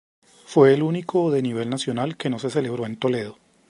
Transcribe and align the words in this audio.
Fue 0.45 0.73
el 0.73 0.81
único 0.81 1.29
de 1.29 1.43
nivel 1.43 1.69
nacional 1.69 2.17
que 2.17 2.31
no 2.31 2.39
se 2.39 2.49
celebró 2.49 2.87
en 2.87 2.97
Toledo. 2.97 3.37